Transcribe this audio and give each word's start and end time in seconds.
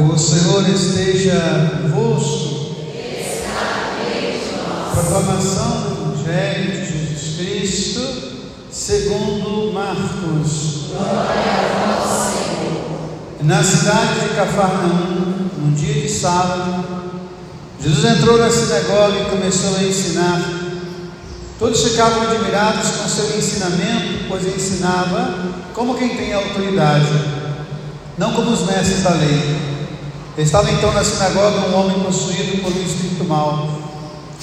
O 0.00 0.16
Senhor 0.16 0.68
esteja 0.68 1.80
convosco. 1.82 2.76
Proclamação 4.94 5.80
do 5.80 6.20
Evangelho 6.20 6.70
de 6.70 6.86
Jesus 6.86 7.36
Cristo, 7.36 8.00
segundo 8.70 9.72
Marcos. 9.72 10.92
Na 13.42 13.64
cidade 13.64 14.20
de 14.20 14.36
Cafarnaum, 14.36 15.48
num 15.58 15.74
dia 15.74 15.94
de 15.94 16.08
sábado, 16.08 16.84
Jesus 17.82 18.04
entrou 18.04 18.38
na 18.38 18.50
sinagoga 18.50 19.18
e 19.18 19.30
começou 19.30 19.78
a 19.78 19.82
ensinar. 19.82 20.40
Todos 21.58 21.82
ficavam 21.82 22.22
admirados 22.22 22.88
com 22.88 23.08
seu 23.08 23.36
ensinamento, 23.36 24.26
pois 24.28 24.46
ensinava 24.46 25.34
como 25.74 25.96
quem 25.96 26.16
tem 26.16 26.32
autoridade, 26.32 27.10
não 28.16 28.32
como 28.32 28.52
os 28.52 28.64
mestres 28.64 29.02
da 29.02 29.10
lei. 29.10 29.67
Estava 30.38 30.70
então 30.70 30.92
na 30.92 31.02
sinagoga 31.02 31.66
um 31.66 31.76
homem 31.76 31.98
possuído 31.98 32.62
por 32.62 32.72
um 32.72 32.80
espírito 32.80 33.24
mau. 33.24 33.68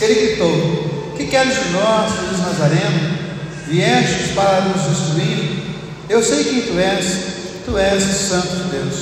Ele 0.02 0.28
gritou: 0.28 1.14
Que 1.16 1.26
queres 1.26 1.54
de 1.54 1.70
nós, 1.70 2.12
Jesus 2.12 2.40
Nazareno? 2.42 3.18
Viestes 3.66 4.32
para 4.34 4.60
nos 4.62 4.82
destruir? 4.90 5.64
Eu 6.10 6.22
sei 6.22 6.44
quem 6.44 6.62
tu 6.64 6.78
és, 6.78 7.06
tu 7.64 7.78
és 7.78 8.04
o 8.04 8.14
Santo 8.14 8.56
de 8.58 8.64
Deus. 8.72 8.96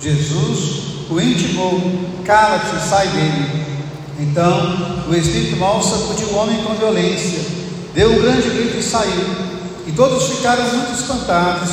Jesus 0.00 1.10
o 1.10 1.20
intimou: 1.20 1.80
Cala-te, 2.24 2.88
sai 2.88 3.08
dele. 3.08 3.64
Então 4.20 5.04
o 5.08 5.14
espírito 5.16 5.56
mau 5.56 5.82
sacudiu 5.82 6.28
o 6.28 6.36
homem 6.36 6.62
com 6.62 6.74
violência, 6.74 7.40
deu 7.92 8.12
um 8.12 8.22
grande 8.22 8.50
grito 8.50 8.78
e 8.78 8.82
saiu. 8.84 9.34
E 9.84 9.90
todos 9.90 10.28
ficaram 10.28 10.62
muito 10.62 10.94
espantados 10.94 11.70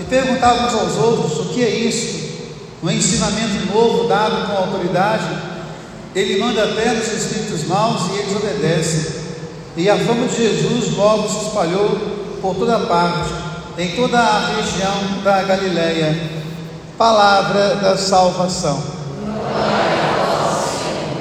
e 0.00 0.04
perguntavam 0.10 0.66
uns 0.66 0.74
aos 0.74 0.96
outros: 0.96 1.46
O 1.46 1.54
que 1.54 1.62
é 1.62 1.70
isto? 1.70 2.23
Um 2.84 2.90
ensinamento 2.90 3.72
novo 3.72 4.06
dado 4.06 4.46
com 4.46 4.58
autoridade, 4.58 5.24
ele 6.14 6.38
manda 6.38 6.64
até 6.64 6.92
nos 6.92 7.10
espíritos 7.10 7.66
maus 7.66 8.10
e 8.10 8.18
eles 8.18 8.36
obedecem. 8.36 9.24
E 9.74 9.88
a 9.88 9.96
fama 9.96 10.26
de 10.26 10.36
Jesus 10.36 10.94
logo 10.94 11.26
se 11.26 11.46
espalhou 11.46 11.98
por 12.42 12.54
toda 12.56 12.80
parte, 12.80 13.30
em 13.78 13.96
toda 13.96 14.18
a 14.18 14.56
região 14.56 15.22
da 15.24 15.42
Galileia. 15.44 16.30
Palavra 16.98 17.76
da 17.76 17.96
salvação. 17.96 18.80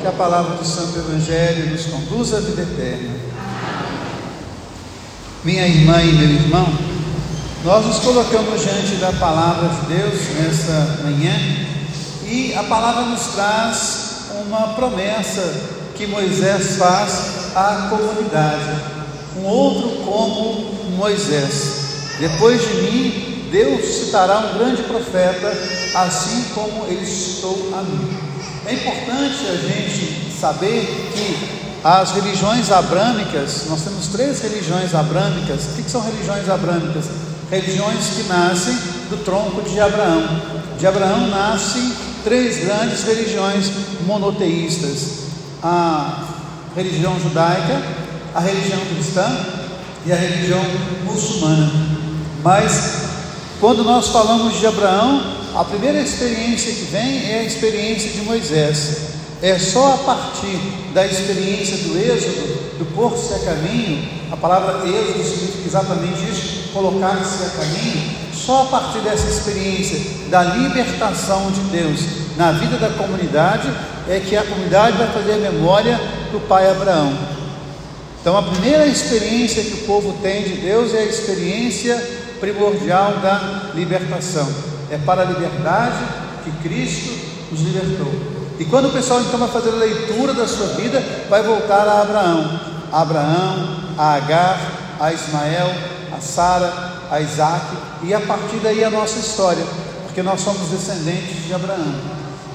Que 0.02 0.08
a 0.08 0.12
palavra 0.12 0.58
do 0.58 0.66
Santo 0.66 1.00
Evangelho 1.00 1.72
nos 1.72 1.86
conduza 1.86 2.38
à 2.38 2.42
vida 2.42 2.62
eterna. 2.62 3.16
Minha 5.46 5.66
irmã 5.66 6.02
e 6.02 6.12
meu 6.12 6.30
irmão, 6.30 6.68
nós 7.64 7.86
nos 7.86 8.00
colocamos 8.00 8.61
diante 8.61 8.95
da 8.95 9.14
palavra 9.14 9.69
de 9.69 9.95
Deus 9.95 10.19
nessa 10.38 11.02
manhã 11.02 11.33
e 12.25 12.53
a 12.56 12.64
palavra 12.64 13.03
nos 13.03 13.28
traz 13.28 14.25
uma 14.45 14.73
promessa 14.73 15.42
que 15.95 16.06
Moisés 16.08 16.75
faz 16.75 17.56
à 17.56 17.88
comunidade. 17.89 18.69
Um 19.38 19.45
outro 19.45 20.03
como 20.03 20.73
Moisés. 20.97 22.16
Depois 22.19 22.61
de 22.61 22.73
mim, 22.81 23.50
Deus 23.50 23.86
citará 23.86 24.39
um 24.39 24.58
grande 24.58 24.84
profeta, 24.84 25.47
assim 25.95 26.44
como 26.53 26.86
ele 26.88 27.06
citou 27.06 27.72
a 27.78 27.81
mim. 27.81 28.17
É 28.66 28.73
importante 28.73 29.47
a 29.47 29.56
gente 29.56 30.34
saber 30.38 30.86
que 31.14 31.64
as 31.81 32.11
religiões 32.11 32.72
abrâmicas, 32.72 33.67
nós 33.69 33.81
temos 33.84 34.08
três 34.08 34.41
religiões 34.41 34.94
abrâmicas. 34.94 35.66
O 35.66 35.81
que 35.81 35.89
são 35.89 36.02
religiões 36.02 36.50
abrâmicas? 36.50 37.33
Religiões 37.54 38.09
que 38.16 38.23
nascem 38.23 38.73
do 39.09 39.23
tronco 39.23 39.62
de 39.62 39.80
Abraão. 39.80 40.23
De 40.80 40.88
Abraão 40.88 41.28
nascem 41.28 41.94
três 42.23 42.66
grandes 42.66 43.04
religiões 43.04 43.72
monoteístas: 44.08 45.28
a 45.62 46.24
religião 46.76 47.20
judaica, 47.20 47.81
a 48.34 48.40
religião 48.40 48.80
cristã 48.88 49.28
e 50.06 50.12
a 50.12 50.16
religião 50.16 50.62
muçulmana. 51.03 51.72
Mas 52.44 53.03
quando 53.59 53.84
nós 53.84 54.08
falamos 54.08 54.59
de 54.59 54.66
Abraão, 54.66 55.22
a 55.56 55.64
primeira 55.64 56.02
experiência 56.02 56.74
que 56.74 56.85
vem 56.85 57.31
é 57.31 57.40
a 57.40 57.44
experiência 57.44 58.09
de 58.09 58.22
Moisés. 58.22 59.14
É 59.44 59.59
só 59.59 59.96
a 59.96 59.98
partir 59.98 60.58
da 60.94 61.06
experiência 61.06 61.76
do 61.80 61.98
êxodo, 61.98 62.78
do 62.80 62.86
pôr-se 62.96 63.34
a 63.34 63.40
caminho, 63.40 64.08
a 64.31 64.38
palavra 64.38 64.88
êxodo 64.88 65.22
significa 65.22 65.68
exatamente 65.68 66.30
isso, 66.31 66.72
colocar-se 66.72 67.44
a 67.44 67.50
caminho, 67.50 68.09
só 68.34 68.62
a 68.62 68.66
partir 68.68 69.00
dessa 69.00 69.28
experiência 69.28 70.00
da 70.30 70.44
libertação 70.44 71.52
de 71.52 71.59
Deus 71.64 72.00
na 72.38 72.53
vida 72.53 72.78
da 72.78 72.92
comunidade 72.92 73.70
é 74.08 74.22
que 74.22 74.38
a 74.38 74.44
comunidade 74.44 74.96
vai 74.96 75.08
fazer 75.08 75.36
memória 75.36 76.00
do 76.32 76.40
pai 76.48 76.72
Abraão. 76.72 77.14
Então 78.22 78.38
a 78.38 78.44
primeira 78.44 78.88
experiência 78.88 79.62
que 79.62 79.84
o 79.84 79.86
povo 79.86 80.20
tem 80.22 80.44
de 80.44 80.62
Deus 80.62 80.94
é 80.94 81.00
a 81.00 81.06
experiência 81.06 82.02
primordial 82.40 83.18
da 83.18 83.72
libertação. 83.76 84.50
É 84.90 84.98
para 84.98 85.24
a 85.24 85.26
liberdade 85.26 86.02
que 86.46 86.52
Cristo 86.66 87.12
nos 87.52 87.59
libertou. 87.59 88.43
E 88.59 88.66
quando 88.66 88.88
o 88.88 88.91
pessoal 88.91 89.22
então 89.22 89.40
vai 89.40 89.50
fazer 89.50 89.69
a 89.69 89.75
leitura 89.75 90.34
da 90.34 90.47
sua 90.47 90.68
vida, 90.68 91.03
vai 91.30 91.41
voltar 91.41 91.88
a 91.88 92.02
Abraão. 92.02 92.59
A 92.91 93.02
Abraão, 93.02 93.94
a 93.97 94.14
Agar, 94.14 94.59
a 95.00 95.12
Ismael, 95.12 95.74
a 96.16 96.22
Sara, 96.22 96.72
a 97.09 97.19
Isaac, 97.19 97.66
e 98.03 98.14
a 98.14 98.19
partir 98.19 98.58
daí 98.58 98.84
a 98.84 98.91
nossa 98.91 99.19
história, 99.19 99.66
porque 100.06 100.22
nós 100.22 100.41
somos 100.41 100.69
descendentes 100.69 101.46
de 101.46 101.53
Abraão. 101.53 101.96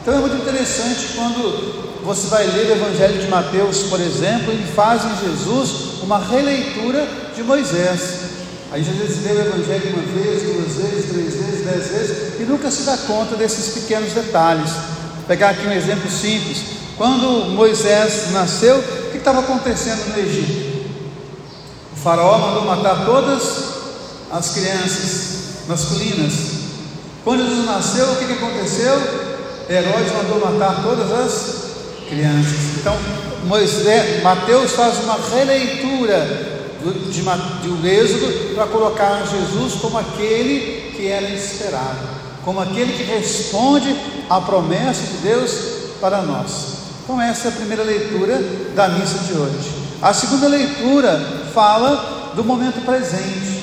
Então 0.00 0.14
é 0.14 0.18
muito 0.18 0.36
interessante 0.36 1.14
quando 1.16 2.04
você 2.04 2.28
vai 2.28 2.46
ler 2.46 2.70
o 2.70 2.72
Evangelho 2.72 3.20
de 3.20 3.28
Mateus, 3.28 3.82
por 3.84 4.00
exemplo, 4.00 4.52
ele 4.52 4.66
faz 4.74 5.02
em 5.04 5.26
Jesus 5.26 6.00
uma 6.02 6.18
releitura 6.18 7.06
de 7.34 7.42
Moisés. 7.42 8.20
Aí 8.70 8.84
Jesus 8.84 9.24
lê 9.24 9.32
o 9.32 9.40
Evangelho 9.40 9.94
uma 9.94 10.22
vez, 10.22 10.42
duas 10.42 10.76
vezes, 10.76 11.10
três 11.10 11.34
vezes, 11.34 11.64
dez 11.64 11.88
vezes, 11.88 12.40
e 12.40 12.44
nunca 12.44 12.70
se 12.70 12.82
dá 12.84 12.96
conta 12.96 13.34
desses 13.34 13.74
pequenos 13.74 14.12
detalhes 14.12 14.70
pegar 15.28 15.50
aqui 15.50 15.66
um 15.66 15.72
exemplo 15.72 16.10
simples. 16.10 16.78
Quando 16.96 17.50
Moisés 17.50 18.32
nasceu, 18.32 18.78
o 18.78 19.10
que 19.12 19.18
estava 19.18 19.40
acontecendo 19.40 20.08
no 20.08 20.18
Egito? 20.18 20.88
O 21.92 21.96
faraó 21.96 22.38
mandou 22.38 22.64
matar 22.64 23.04
todas 23.04 23.42
as 24.32 24.50
crianças 24.50 25.68
masculinas. 25.68 26.32
Quando 27.22 27.46
Jesus 27.46 27.66
nasceu, 27.66 28.06
o 28.10 28.16
que, 28.16 28.32
aconteceu? 28.32 28.94
Herodes 29.68 30.12
mandou 30.12 30.40
matar 30.40 30.82
todas 30.82 31.12
as 31.12 32.08
crianças. 32.08 32.78
Então, 32.80 32.96
Moisés, 33.44 34.22
Mateus 34.22 34.72
faz 34.72 34.98
uma 35.04 35.18
releitura 35.36 36.20
do, 36.82 37.10
de, 37.12 37.20
do 37.22 37.86
Êxodo 37.86 38.54
para 38.54 38.66
colocar 38.66 39.24
Jesus 39.26 39.74
como 39.74 39.98
aquele 39.98 40.92
que 40.96 41.06
era 41.06 41.28
esperado 41.28 42.17
como 42.44 42.60
aquele 42.60 42.92
que 42.92 43.02
responde 43.02 43.94
à 44.28 44.40
promessa 44.40 45.02
de 45.02 45.18
Deus 45.18 45.52
para 46.00 46.22
nós. 46.22 46.78
Então, 47.04 47.20
essa 47.20 47.48
é 47.48 47.50
a 47.50 47.54
primeira 47.54 47.82
leitura 47.82 48.38
da 48.74 48.88
missa 48.88 49.18
de 49.20 49.32
hoje. 49.32 49.70
A 50.00 50.12
segunda 50.12 50.46
leitura 50.46 51.18
fala 51.52 52.32
do 52.34 52.44
momento 52.44 52.84
presente. 52.84 53.62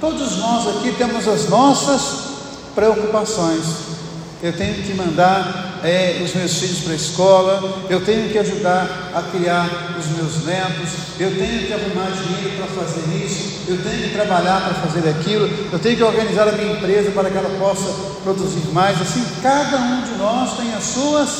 Todos 0.00 0.38
nós 0.38 0.76
aqui 0.76 0.92
temos 0.92 1.28
as 1.28 1.48
nossas 1.48 2.26
preocupações. 2.74 3.62
Eu 4.42 4.56
tenho 4.56 4.82
que 4.82 4.94
mandar 4.94 5.65
é, 5.82 6.20
os 6.24 6.34
meus 6.34 6.58
filhos 6.58 6.80
para 6.80 6.92
a 6.92 6.96
escola, 6.96 7.86
eu 7.88 8.04
tenho 8.04 8.28
que 8.30 8.38
ajudar 8.38 9.10
a 9.14 9.22
criar 9.22 9.96
os 9.98 10.06
meus 10.16 10.44
netos, 10.44 10.90
eu 11.18 11.30
tenho 11.36 11.66
que 11.66 11.72
arrumar 11.72 12.10
dinheiro 12.10 12.56
para 12.56 12.84
fazer 12.84 13.24
isso, 13.24 13.60
eu 13.68 13.82
tenho 13.82 14.02
que 14.04 14.10
trabalhar 14.10 14.60
para 14.60 14.74
fazer 14.88 15.08
aquilo, 15.08 15.48
eu 15.72 15.78
tenho 15.78 15.96
que 15.96 16.02
organizar 16.02 16.48
a 16.48 16.52
minha 16.52 16.72
empresa 16.72 17.10
para 17.10 17.30
que 17.30 17.36
ela 17.36 17.50
possa 17.58 17.92
produzir 18.22 18.68
mais. 18.72 19.00
Assim, 19.00 19.24
cada 19.42 19.76
um 19.76 20.02
de 20.02 20.18
nós 20.18 20.56
tem 20.56 20.72
as 20.74 20.84
suas 20.84 21.30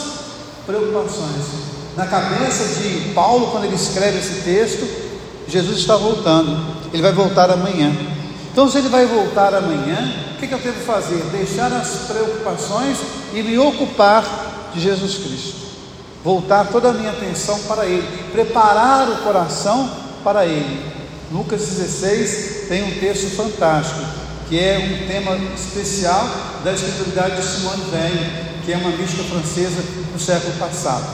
preocupações. 0.67 1.77
Na 1.97 2.07
cabeça 2.07 2.81
de 2.81 3.13
Paulo, 3.15 3.51
quando 3.51 3.65
ele 3.65 3.77
escreve 3.77 4.19
esse 4.19 4.43
texto, 4.43 4.87
Jesus 5.49 5.79
está 5.79 5.97
voltando, 5.97 6.77
ele 6.93 7.03
vai 7.03 7.13
voltar 7.13 7.51
amanhã. 7.51 7.93
Então, 8.53 8.69
se 8.71 8.79
ele 8.79 8.89
vai 8.89 9.07
voltar 9.07 9.55
amanhã, 9.55 10.26
o 10.37 10.39
que, 10.39 10.53
eu 10.53 10.59
devo 10.59 10.85
fazer? 10.85 11.17
Deixar 11.33 11.73
as 11.73 11.89
preocupações 12.07 12.99
e 13.33 13.43
me 13.43 13.59
ocupar 13.59 14.71
de 14.75 14.81
Jesus 14.81 15.15
Cristo. 15.15 15.67
Voltar 16.23 16.67
toda 16.67 16.91
a 16.91 16.93
minha 16.93 17.11
atenção 17.11 17.59
para 17.61 17.87
Ele, 17.87 18.07
preparar 18.33 19.09
o 19.09 19.17
coração 19.23 19.91
para 20.23 20.45
Ele. 20.45 20.85
Lucas 21.33 21.63
16 21.63 22.69
tem 22.69 22.83
um 22.85 23.01
texto 23.01 23.35
fantástico, 23.35 24.05
que 24.49 24.59
é 24.59 24.79
um 24.79 25.09
tema 25.09 25.37
especial 25.55 26.29
da 26.63 26.73
espiritualidade 26.73 27.37
de 27.37 27.43
Simone 27.43 27.83
Weil, 27.91 28.63
que 28.65 28.73
é 28.73 28.77
uma 28.77 28.91
mística 28.91 29.25
francesa 29.25 29.83
do 30.13 30.21
século 30.21 30.53
passado. 30.59 31.07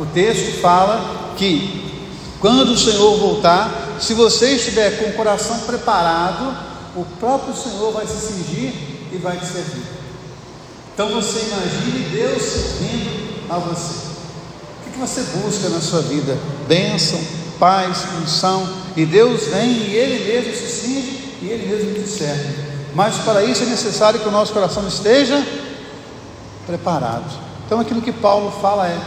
O 0.00 0.06
texto 0.06 0.60
fala 0.60 1.34
que 1.36 1.84
quando 2.40 2.70
o 2.70 2.76
Senhor 2.76 3.16
voltar, 3.18 3.96
se 4.00 4.12
você 4.12 4.56
estiver 4.56 4.98
com 4.98 5.10
o 5.10 5.12
coração 5.12 5.60
preparado, 5.60 6.75
o 6.96 7.04
próprio 7.20 7.54
Senhor 7.54 7.92
vai 7.92 8.06
se 8.06 8.16
cingir 8.16 8.72
e 9.12 9.18
vai 9.18 9.36
te 9.36 9.46
servir. 9.46 9.84
Então 10.94 11.10
você 11.10 11.40
imagine 11.40 12.08
Deus 12.08 12.42
a 13.50 13.58
você? 13.58 14.06
O 14.86 14.90
que 14.90 14.98
você 14.98 15.22
busca 15.38 15.68
na 15.68 15.80
sua 15.80 16.00
vida? 16.00 16.38
Bênção, 16.66 17.20
paz, 17.58 17.98
unção, 18.22 18.66
e 18.96 19.04
Deus 19.04 19.48
vem 19.48 19.70
e 19.70 19.94
Ele 19.94 20.24
mesmo 20.24 20.54
se 20.54 20.80
cinge 20.80 21.34
e 21.42 21.48
Ele 21.48 21.66
mesmo 21.66 22.02
te 22.02 22.08
serve. 22.08 22.66
Mas 22.94 23.16
para 23.16 23.44
isso 23.44 23.62
é 23.62 23.66
necessário 23.66 24.18
que 24.18 24.28
o 24.28 24.32
nosso 24.32 24.54
coração 24.54 24.88
esteja 24.88 25.46
preparado. 26.66 27.30
Então 27.66 27.78
aquilo 27.78 28.00
que 28.00 28.12
Paulo 28.12 28.50
fala 28.62 28.88
é: 28.88 28.98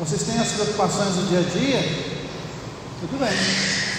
vocês 0.00 0.22
têm 0.22 0.38
as 0.38 0.52
preocupações 0.52 1.14
do 1.14 1.28
dia 1.28 1.40
a 1.40 1.42
dia? 1.42 2.08
Tudo 3.00 3.18
bem, 3.18 3.36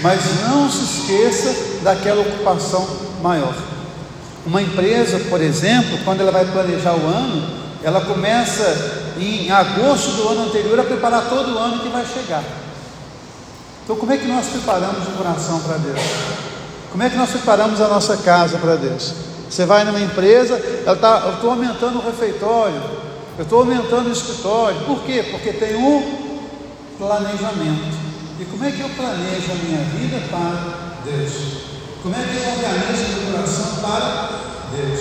mas 0.01 0.41
não 0.47 0.69
se 0.69 0.83
esqueça 0.83 1.81
daquela 1.83 2.21
ocupação 2.21 2.87
maior. 3.21 3.55
Uma 4.45 4.61
empresa, 4.61 5.19
por 5.29 5.41
exemplo, 5.41 5.99
quando 6.05 6.21
ela 6.21 6.31
vai 6.31 6.45
planejar 6.45 6.95
o 6.95 7.05
ano, 7.05 7.59
ela 7.83 8.01
começa 8.01 9.13
em 9.19 9.51
agosto 9.51 10.11
do 10.11 10.29
ano 10.29 10.45
anterior 10.45 10.79
a 10.79 10.83
preparar 10.83 11.27
todo 11.29 11.53
o 11.53 11.57
ano 11.57 11.79
que 11.79 11.89
vai 11.89 12.05
chegar. 12.05 12.43
Então, 13.83 13.95
como 13.95 14.11
é 14.11 14.17
que 14.17 14.27
nós 14.27 14.45
preparamos 14.47 15.07
o 15.07 15.11
coração 15.11 15.59
para 15.61 15.77
Deus? 15.77 15.99
Como 16.91 17.03
é 17.03 17.09
que 17.09 17.17
nós 17.17 17.29
preparamos 17.29 17.81
a 17.81 17.87
nossa 17.87 18.17
casa 18.17 18.57
para 18.57 18.75
Deus? 18.75 19.13
Você 19.49 19.65
vai 19.65 19.83
numa 19.83 19.99
empresa, 19.99 20.61
ela 20.85 20.95
tá, 20.95 21.23
eu 21.25 21.33
estou 21.33 21.51
aumentando 21.51 21.97
o 21.97 22.05
refeitório, 22.05 22.81
eu 23.37 23.43
estou 23.43 23.59
aumentando 23.59 24.09
o 24.09 24.11
escritório. 24.11 24.79
Por 24.81 25.01
quê? 25.03 25.25
Porque 25.31 25.51
tem 25.53 25.75
um 25.75 26.39
planejamento. 26.97 27.98
E 28.39 28.45
como 28.45 28.63
é 28.63 28.71
que 28.71 28.79
eu 28.79 28.89
planejo 28.89 29.51
a 29.51 29.55
minha 29.55 29.83
vida 29.83 30.21
para 30.31 31.01
Deus? 31.03 31.33
Como 32.01 32.15
é 32.15 32.19
que 32.19 32.37
eu 32.37 32.49
organizo 32.53 33.21
meu 33.21 33.33
coração 33.33 33.81
para 33.81 34.29
Deus? 34.71 34.99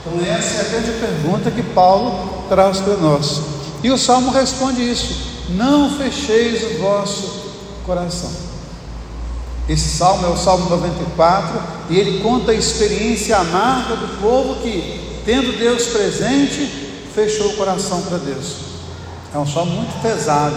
Então, 0.00 0.34
essa 0.34 0.56
é 0.56 0.60
a 0.60 0.68
grande 0.68 1.00
pergunta 1.00 1.50
que 1.50 1.62
Paulo 1.62 2.44
traz 2.50 2.78
para 2.80 2.98
nós. 2.98 3.40
E 3.82 3.90
o 3.90 3.96
salmo 3.96 4.30
responde 4.30 4.82
isso: 4.82 5.16
Não 5.48 5.96
fecheis 5.96 6.62
o 6.64 6.82
vosso 6.82 7.46
coração. 7.86 8.30
Esse 9.66 9.96
salmo 9.96 10.26
é 10.26 10.28
o 10.28 10.36
Salmo 10.36 10.68
94 10.68 11.60
e 11.90 11.98
ele 11.98 12.20
conta 12.20 12.52
a 12.52 12.54
experiência 12.54 13.38
amarga 13.38 13.96
do 13.96 14.20
povo 14.20 14.60
que, 14.60 15.22
tendo 15.24 15.58
Deus 15.58 15.86
presente, 15.86 16.66
fechou 17.14 17.48
o 17.48 17.56
coração 17.56 18.02
para 18.02 18.18
Deus. 18.18 18.56
É 19.34 19.38
um 19.38 19.46
salmo 19.46 19.72
muito 19.72 20.00
pesado, 20.02 20.56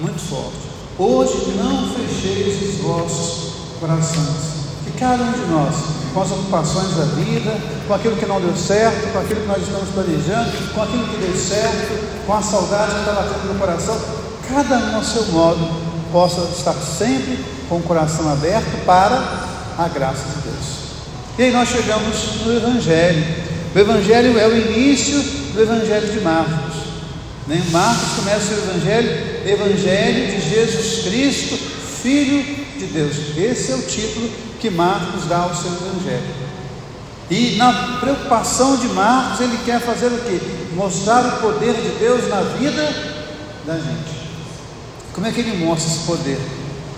muito 0.00 0.20
forte. 0.20 0.65
Hoje 0.98 1.52
não 1.58 1.90
fecheis 1.90 2.70
os 2.70 2.80
vossos 2.80 3.52
corações. 3.78 4.56
Que 4.84 4.92
cada 4.98 5.24
um 5.24 5.32
de 5.32 5.46
nós, 5.50 5.74
com 6.14 6.22
as 6.22 6.30
ocupações 6.30 6.96
da 6.96 7.04
vida, 7.04 7.54
com 7.86 7.92
aquilo 7.92 8.16
que 8.16 8.24
não 8.24 8.40
deu 8.40 8.56
certo, 8.56 9.12
com 9.12 9.18
aquilo 9.18 9.42
que 9.42 9.46
nós 9.46 9.62
estamos 9.62 9.90
planejando, 9.90 10.72
com 10.72 10.82
aquilo 10.82 11.06
que 11.08 11.16
deu 11.18 11.36
certo, 11.36 12.24
com 12.26 12.32
a 12.32 12.40
saudade 12.40 12.94
que 12.94 13.00
está 13.00 13.12
batendo 13.12 13.52
no 13.52 13.58
coração, 13.58 14.00
cada 14.48 14.78
um 14.78 14.96
ao 14.96 15.04
seu 15.04 15.26
modo 15.26 15.68
possa 16.10 16.40
estar 16.56 16.72
sempre 16.72 17.44
com 17.68 17.76
o 17.76 17.82
coração 17.82 18.32
aberto 18.32 18.86
para 18.86 19.16
a 19.76 19.88
graça 19.88 20.24
de 20.24 20.48
Deus. 20.48 20.66
E 21.38 21.42
aí 21.42 21.50
nós 21.52 21.68
chegamos 21.68 22.46
no 22.46 22.56
Evangelho. 22.56 23.22
O 23.74 23.78
Evangelho 23.78 24.38
é 24.38 24.48
o 24.48 24.56
início 24.56 25.20
do 25.52 25.60
Evangelho 25.60 26.10
de 26.10 26.20
Marcos. 26.20 26.65
Né? 27.46 27.64
Marcos 27.70 28.14
começa 28.16 28.54
o 28.54 28.58
Evangelho, 28.58 29.48
Evangelho 29.48 30.36
de 30.36 30.48
Jesus 30.48 31.04
Cristo, 31.04 31.56
Filho 32.02 32.42
de 32.78 32.86
Deus. 32.86 33.16
Esse 33.36 33.72
é 33.72 33.74
o 33.74 33.82
título 33.82 34.30
que 34.60 34.70
Marcos 34.70 35.26
dá 35.28 35.38
ao 35.38 35.54
seu 35.54 35.70
Evangelho. 35.70 36.46
E 37.30 37.56
na 37.56 37.98
preocupação 38.00 38.76
de 38.76 38.88
Marcos, 38.88 39.40
ele 39.40 39.58
quer 39.64 39.80
fazer 39.80 40.06
o 40.06 40.18
quê? 40.18 40.40
Mostrar 40.74 41.24
o 41.26 41.40
poder 41.40 41.74
de 41.74 41.98
Deus 41.98 42.28
na 42.28 42.40
vida 42.40 42.82
da 43.66 43.74
gente. 43.74 44.16
Como 45.12 45.26
é 45.26 45.32
que 45.32 45.40
ele 45.40 45.64
mostra 45.64 45.92
esse 45.92 46.06
poder? 46.06 46.38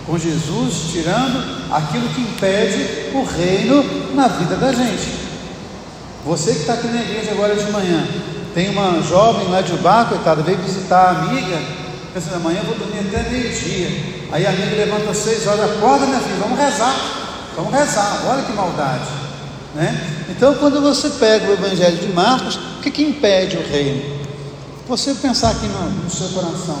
com 0.09 0.17
Jesus 0.17 0.91
tirando 0.91 1.71
aquilo 1.71 2.09
que 2.09 2.21
impede 2.21 3.13
o 3.13 3.23
reino 3.23 4.15
na 4.15 4.27
vida 4.27 4.55
da 4.55 4.73
gente. 4.73 5.19
Você 6.25 6.51
que 6.53 6.61
está 6.61 6.73
aqui 6.73 6.87
na 6.87 7.01
igreja 7.01 7.31
agora 7.31 7.55
de 7.55 7.71
manhã, 7.71 8.07
tem 8.53 8.69
uma 8.69 9.01
jovem 9.01 9.47
lá 9.49 9.61
de 9.61 9.73
Ubá, 9.73 10.05
coitada, 10.05 10.41
veio 10.41 10.57
visitar 10.59 10.99
a 10.99 11.09
amiga, 11.09 11.59
pensando, 12.13 12.35
amanhã 12.35 12.59
eu 12.59 12.65
vou 12.65 12.75
dormir 12.75 12.99
até 12.99 13.29
meio-dia. 13.29 13.89
Aí 14.31 14.45
a 14.45 14.49
amiga 14.49 14.75
levanta 14.75 15.11
às 15.11 15.17
seis 15.17 15.45
horas, 15.47 15.71
acorda 15.71 16.05
minha 16.05 16.19
filha, 16.19 16.37
vamos 16.39 16.59
rezar, 16.59 16.95
vamos 17.55 17.73
rezar, 17.73 18.21
olha 18.27 18.43
que 18.43 18.53
maldade. 18.53 19.09
Né? 19.75 20.25
Então, 20.29 20.55
quando 20.55 20.81
você 20.81 21.09
pega 21.09 21.49
o 21.49 21.53
Evangelho 21.53 21.97
de 21.97 22.07
Marcos, 22.13 22.55
o 22.55 22.81
que, 22.81 22.91
que 22.91 23.03
impede 23.03 23.57
o 23.57 23.67
reino? 23.67 24.19
Você 24.87 25.13
pensar 25.13 25.51
aqui 25.51 25.67
no, 25.67 25.89
no 26.03 26.09
seu 26.09 26.29
coração, 26.29 26.79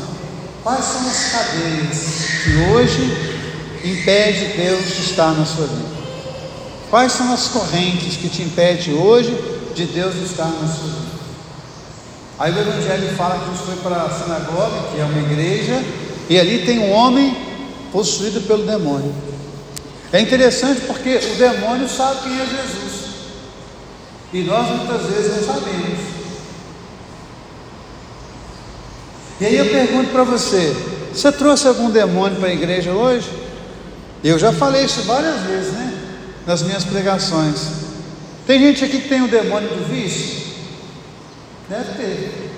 Quais 0.63 0.83
são 0.83 1.07
as 1.07 1.31
cadeias 1.31 2.43
que 2.43 2.53
hoje 2.71 3.01
impede 3.83 4.57
Deus 4.57 4.85
de 4.87 5.01
estar 5.03 5.31
na 5.31 5.45
sua 5.45 5.65
vida? 5.65 5.99
Quais 6.89 7.13
são 7.13 7.31
as 7.31 7.47
correntes 7.47 8.17
que 8.17 8.27
te 8.27 8.41
impedem 8.41 8.93
hoje 8.93 9.35
de 9.73 9.85
Deus 9.85 10.15
estar 10.15 10.47
na 10.47 10.67
sua 10.67 10.87
vida? 10.87 11.08
Aí 12.39 12.53
o 12.53 12.59
Evangelho 12.59 13.15
fala 13.17 13.37
que 13.37 13.51
Jesus 13.51 13.65
foi 13.65 13.75
para 13.77 14.03
a 14.03 14.09
sinagoga, 14.09 14.93
que 14.93 15.01
é 15.01 15.03
uma 15.03 15.19
igreja, 15.19 15.83
e 16.29 16.39
ali 16.39 16.65
tem 16.65 16.79
um 16.79 16.89
homem 16.89 17.35
possuído 17.91 18.39
pelo 18.41 18.65
demônio. 18.65 19.13
É 20.13 20.21
interessante 20.21 20.81
porque 20.87 21.17
o 21.17 21.35
demônio 21.35 21.89
sabe 21.89 22.21
quem 22.23 22.39
é 22.39 22.45
Jesus, 22.45 23.09
e 24.31 24.41
nós 24.43 24.69
muitas 24.69 25.01
vezes 25.07 25.35
não 25.35 25.53
sabemos. 25.53 25.99
E 29.41 29.45
aí 29.45 29.57
eu 29.57 29.65
pergunto 29.65 30.11
para 30.11 30.23
você: 30.23 30.73
você 31.13 31.31
trouxe 31.33 31.67
algum 31.67 31.91
demônio 31.91 32.37
para 32.37 32.47
a 32.47 32.53
igreja 32.53 32.91
hoje? 32.91 33.29
Eu 34.23 34.39
já 34.39 34.53
falei 34.53 34.85
isso 34.85 35.01
várias 35.03 35.41
vezes, 35.41 35.73
né? 35.73 35.93
Nas 36.47 36.61
minhas 36.61 36.85
pregações. 36.85 37.67
Tem 38.47 38.59
gente 38.59 38.85
aqui 38.85 39.01
que 39.01 39.09
tem 39.09 39.21
o 39.21 39.25
um 39.25 39.27
demônio 39.27 39.69
do 39.69 39.85
vício? 39.89 40.48
Deve 41.69 41.93
ter. 41.93 42.51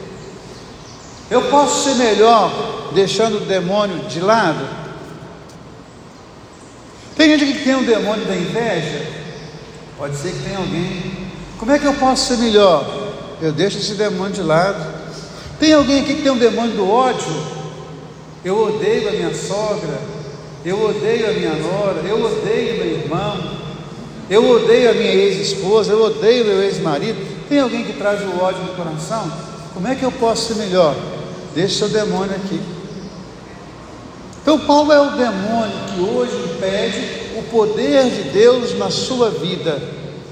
Eu 1.29 1.41
posso 1.49 1.83
ser 1.83 1.95
melhor 1.95 2.91
deixando 2.93 3.37
o 3.37 3.45
demônio 3.45 3.99
de 4.07 4.21
lado? 4.21 4.65
Tem 7.17 7.37
gente 7.37 7.57
que 7.57 7.63
tem 7.65 7.75
um 7.75 7.83
demônio 7.83 8.25
da 8.25 8.35
inveja? 8.35 9.05
Pode 9.97 10.15
ser 10.15 10.31
que 10.31 10.43
tenha 10.43 10.57
alguém. 10.57 11.29
Como 11.59 11.73
é 11.73 11.77
que 11.77 11.85
eu 11.85 11.93
posso 11.95 12.27
ser 12.27 12.37
melhor? 12.37 12.85
Eu 13.41 13.51
deixo 13.51 13.79
esse 13.79 13.95
demônio 13.95 14.33
de 14.33 14.43
lado. 14.43 14.81
Tem 15.59 15.73
alguém 15.73 16.01
aqui 16.01 16.15
que 16.15 16.21
tem 16.21 16.31
um 16.31 16.37
demônio 16.37 16.75
do 16.75 16.89
ódio? 16.89 17.61
Eu 18.45 18.57
odeio 18.63 19.09
a 19.09 19.11
minha 19.11 19.33
sogra, 19.35 19.99
eu 20.65 20.83
odeio 20.83 21.29
a 21.29 21.33
minha 21.33 21.53
nora, 21.55 22.01
eu 22.07 22.23
odeio 22.23 22.77
meu 22.77 22.99
irmão, 22.99 23.37
eu 24.29 24.49
odeio 24.49 24.89
a 24.89 24.93
minha 24.93 25.13
ex-esposa, 25.13 25.91
eu 25.91 26.01
odeio 26.01 26.45
meu 26.45 26.63
ex-marido. 26.63 27.30
Tem 27.51 27.59
alguém 27.59 27.83
que 27.83 27.91
traz 27.91 28.21
o 28.21 28.41
ódio 28.41 28.63
no 28.63 28.75
coração? 28.75 29.29
Como 29.73 29.85
é 29.85 29.93
que 29.93 30.03
eu 30.03 30.11
posso 30.13 30.47
ser 30.47 30.55
melhor? 30.55 30.95
Deixa 31.53 31.79
seu 31.79 31.89
demônio 31.89 32.33
aqui. 32.33 32.61
Então, 34.41 34.57
Paulo 34.59 34.89
é 34.89 35.01
o 35.01 35.17
demônio 35.17 35.77
que 35.93 35.99
hoje 35.99 36.33
impede 36.33 37.37
o 37.37 37.43
poder 37.51 38.09
de 38.09 38.29
Deus 38.29 38.79
na 38.79 38.89
sua 38.89 39.31
vida. 39.31 39.83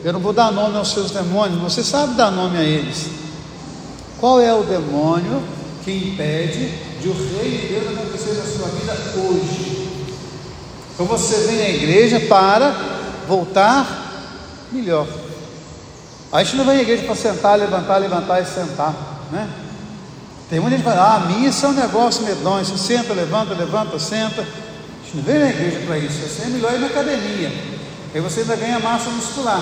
Eu 0.02 0.14
não 0.14 0.22
vou 0.22 0.32
dar 0.32 0.50
nome 0.50 0.78
aos 0.78 0.94
seus 0.94 1.12
demônios, 1.12 1.60
você 1.62 1.84
sabe 1.84 2.14
dar 2.14 2.32
nome 2.32 2.58
a 2.58 2.64
eles. 2.64 3.10
Qual 4.18 4.40
é 4.40 4.54
o 4.54 4.64
demônio 4.64 5.44
que 5.84 5.92
impede 5.92 6.70
de 7.02 7.10
o 7.10 7.14
reino 7.14 7.58
de 7.58 7.68
Deus 7.68 7.98
acontecer 7.98 8.34
na 8.36 8.46
sua 8.46 8.70
vida 8.70 8.94
hoje? 9.18 9.90
Então 10.94 11.06
você 11.06 11.36
vem 11.48 11.62
à 11.64 11.70
igreja 11.70 12.22
para 12.22 12.74
voltar 13.28 14.30
melhor. 14.72 15.06
A 16.32 16.44
gente 16.44 16.58
não 16.58 16.66
vem 16.66 16.78
à 16.78 16.82
igreja 16.82 17.04
para 17.04 17.16
sentar, 17.16 17.58
levantar, 17.58 17.98
levantar 17.98 18.42
e 18.42 18.46
sentar, 18.46 18.94
né? 19.32 19.50
Tem 20.50 20.60
muita 20.60 20.78
gente 20.78 20.86
que 20.86 20.92
fala, 20.92 21.16
ah, 21.16 21.20
missa 21.22 21.68
é 21.68 21.70
um 21.70 21.74
negócio 21.74 22.24
medonho, 22.24 22.64
você 22.64 22.78
senta, 22.78 23.14
levanta, 23.14 23.54
levanta, 23.54 23.98
senta. 24.00 24.42
A 24.42 25.06
gente 25.06 25.18
não 25.18 25.24
vem 25.24 25.40
na 25.40 25.50
igreja 25.50 25.80
para 25.86 25.98
isso, 25.98 26.20
você 26.20 26.44
é 26.44 26.48
melhor 26.48 26.74
ir 26.74 26.80
na 26.80 26.88
academia, 26.88 27.52
aí 28.14 28.22
você 28.22 28.42
ainda 28.42 28.56
ganha 28.56 28.80
massa 28.80 29.10
muscular. 29.10 29.62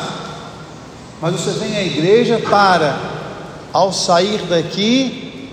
Mas 1.22 1.34
você 1.34 1.52
vem 1.60 1.78
à 1.78 1.84
igreja 1.84 2.40
para 2.40 2.98
ao 3.72 3.94
sair 3.94 4.42
daqui, 4.44 5.52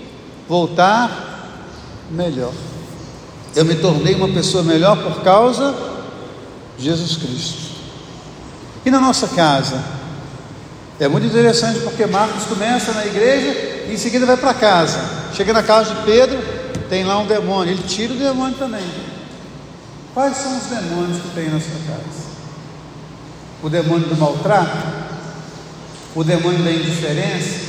voltar 0.49 1.69
melhor. 2.11 2.53
Eu 3.55 3.63
me 3.63 3.75
tornei 3.75 4.15
uma 4.15 4.27
pessoa 4.29 4.63
melhor 4.63 5.01
por 5.01 5.21
causa 5.21 5.73
de 6.77 6.83
Jesus 6.83 7.15
Cristo. 7.15 7.75
E 8.85 8.91
na 8.91 8.99
nossa 8.99 9.29
casa? 9.29 9.94
É 10.99 11.07
muito 11.07 11.27
interessante 11.27 11.79
porque 11.79 12.05
Marcos 12.05 12.45
começa 12.45 12.93
na 12.93 13.05
igreja 13.05 13.85
e 13.87 13.93
em 13.93 13.97
seguida 13.97 14.25
vai 14.25 14.37
para 14.37 14.53
casa. 14.53 14.99
Chega 15.33 15.51
na 15.51 15.63
casa 15.63 15.93
de 15.93 16.01
Pedro, 16.03 16.37
tem 16.89 17.03
lá 17.03 17.19
um 17.19 17.25
demônio, 17.25 17.73
ele 17.73 17.83
tira 17.83 18.13
o 18.13 18.17
demônio 18.17 18.55
também. 18.57 18.85
Quais 20.13 20.37
são 20.37 20.57
os 20.57 20.63
demônios 20.65 21.21
que 21.21 21.29
tem 21.29 21.49
na 21.49 21.59
sua 21.59 21.79
casa? 21.87 22.25
O 23.61 23.69
demônio 23.69 24.07
do 24.07 24.15
maltrato? 24.15 24.77
O 26.15 26.23
demônio 26.23 26.63
da 26.63 26.71
indiferença? 26.71 27.65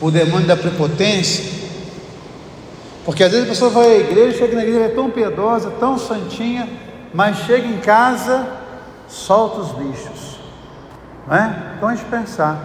o 0.00 0.10
demônio 0.10 0.46
da 0.46 0.56
prepotência, 0.56 1.58
Porque 3.04 3.24
às 3.24 3.30
vezes 3.30 3.46
a 3.46 3.48
pessoa 3.48 3.70
vai 3.70 3.86
à 3.86 3.98
igreja, 4.00 4.36
chega 4.36 4.54
na 4.54 4.62
igreja, 4.62 4.84
é 4.84 4.88
tão 4.88 5.10
piedosa, 5.10 5.70
tão 5.80 5.98
santinha, 5.98 6.68
mas 7.14 7.38
chega 7.38 7.66
em 7.66 7.78
casa, 7.78 8.46
solta 9.08 9.60
os 9.60 9.72
bichos. 9.72 10.37
Não 11.28 11.36
é? 11.36 11.54
Então 11.76 11.88
a 11.88 11.94
gente 11.94 12.06
pensar, 12.06 12.58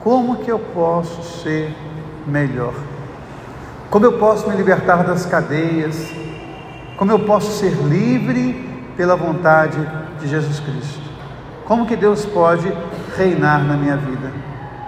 como 0.00 0.36
que 0.36 0.50
eu 0.50 0.58
posso 0.58 1.40
ser 1.42 1.74
melhor? 2.26 2.74
Como 3.90 4.04
eu 4.04 4.18
posso 4.18 4.48
me 4.48 4.54
libertar 4.54 5.02
das 5.04 5.24
cadeias? 5.24 6.12
Como 6.98 7.10
eu 7.10 7.20
posso 7.20 7.50
ser 7.58 7.72
livre 7.72 8.52
pela 8.96 9.16
vontade 9.16 9.78
de 10.20 10.28
Jesus 10.28 10.60
Cristo? 10.60 11.00
Como 11.64 11.86
que 11.86 11.96
Deus 11.96 12.26
pode 12.26 12.70
reinar 13.16 13.64
na 13.64 13.76
minha 13.76 13.96
vida? 13.96 14.30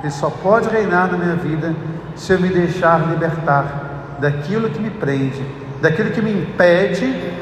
Ele 0.02 0.10
só 0.10 0.28
pode 0.28 0.68
reinar 0.68 1.10
na 1.10 1.16
minha 1.16 1.36
vida 1.36 1.74
se 2.14 2.32
eu 2.32 2.40
me 2.40 2.48
deixar 2.48 3.08
libertar 3.08 4.18
daquilo 4.20 4.68
que 4.68 4.78
me 4.78 4.90
prende, 4.90 5.42
daquilo 5.80 6.10
que 6.10 6.20
me 6.20 6.32
impede 6.32 7.32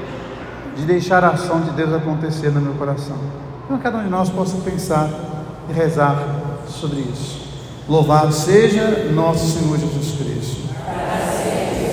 de 0.77 0.85
deixar 0.85 1.25
a 1.25 1.31
ação 1.31 1.61
de 1.61 1.71
Deus 1.71 1.93
acontecer 1.93 2.51
no 2.51 2.61
meu 2.61 2.75
coração. 2.75 3.17
Então, 3.65 3.79
cada 3.79 3.99
um 3.99 4.05
de 4.05 4.11
nós 4.11 4.29
possa 4.31 4.59
pensar 4.59 5.09
e 5.69 5.73
rezar 5.73 6.61
sobre 6.69 7.01
isso. 7.01 7.43
Louvado 7.89 8.33
seja 8.33 9.11
nosso 9.13 9.47
Senhor 9.59 9.79
Jesus 9.79 10.19
Cristo. 10.19 10.64